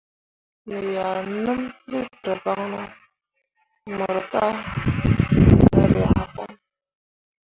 [0.67, 1.59] Me ʼyah nəm
[1.91, 2.83] liiter voŋno
[3.99, 4.45] mok ka
[5.89, 6.55] ryah fanne.